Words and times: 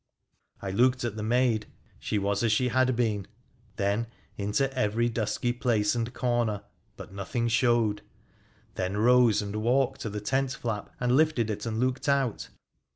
I 0.63 0.71
looked 0.71 1.03
at 1.03 1.15
the 1.15 1.21
maid. 1.21 1.67
She 1.99 2.17
was 2.17 2.41
as 2.41 2.51
she 2.51 2.69
had 2.69 2.95
been; 2.95 3.27
then 3.75 4.07
into 4.35 4.75
every 4.75 5.09
dusky 5.09 5.53
place 5.53 5.93
and 5.93 6.11
corner, 6.11 6.63
but 6.97 7.13
nothing 7.13 7.47
showed; 7.47 8.01
then 8.73 8.97
rose 8.97 9.43
and 9.43 9.57
walked 9.57 10.01
to 10.01 10.09
the 10.09 10.19
tent 10.19 10.53
flap 10.53 10.89
and 10.99 11.11
lifted 11.15 11.51
it 11.51 11.67
and 11.67 11.79
looked 11.79 12.09
out. 12.09 12.49